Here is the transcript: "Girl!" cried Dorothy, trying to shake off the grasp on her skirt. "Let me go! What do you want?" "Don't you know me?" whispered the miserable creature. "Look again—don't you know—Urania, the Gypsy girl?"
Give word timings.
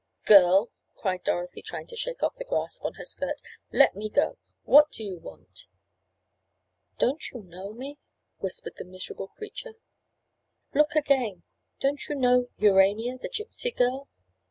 "Girl!" 0.25 0.71
cried 0.95 1.23
Dorothy, 1.23 1.61
trying 1.61 1.85
to 1.85 1.95
shake 1.95 2.23
off 2.23 2.33
the 2.33 2.43
grasp 2.43 2.83
on 2.83 2.95
her 2.95 3.05
skirt. 3.05 3.39
"Let 3.71 3.95
me 3.95 4.09
go! 4.09 4.39
What 4.63 4.89
do 4.91 5.03
you 5.03 5.19
want?" 5.19 5.67
"Don't 6.97 7.29
you 7.29 7.43
know 7.43 7.71
me?" 7.73 7.99
whispered 8.39 8.77
the 8.77 8.83
miserable 8.83 9.27
creature. 9.27 9.75
"Look 10.73 10.95
again—don't 10.95 12.07
you 12.09 12.15
know—Urania, 12.15 13.19
the 13.19 13.29
Gypsy 13.29 13.75
girl?" 13.77 14.07